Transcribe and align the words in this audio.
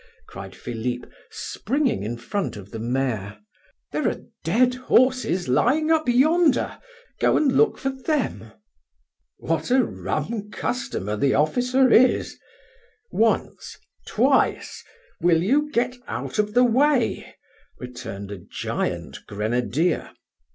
cried 0.25 0.55
Philip, 0.55 1.05
springing 1.29 2.01
in 2.01 2.17
front 2.17 2.57
of 2.57 2.71
the 2.71 2.79
mare. 2.79 3.37
"There 3.91 4.09
are 4.09 4.23
dead 4.43 4.73
horses 4.73 5.47
lying 5.47 5.91
up 5.91 6.09
yonder; 6.09 6.79
go 7.19 7.37
and 7.37 7.51
look 7.51 7.77
for 7.77 7.91
them!" 7.91 8.51
"What 9.37 9.69
a 9.69 9.83
rum 9.83 10.49
customer 10.49 11.15
the 11.17 11.35
officer 11.35 11.91
is! 11.91 12.39
Once, 13.11 13.77
twice, 14.07 14.83
will 15.19 15.43
you 15.43 15.69
get 15.69 15.97
out 16.07 16.39
of 16.39 16.55
the 16.55 16.63
way?" 16.63 17.35
returned 17.77 18.31
a 18.31 18.39
giant 18.39 19.19
grenadier. 19.27 20.09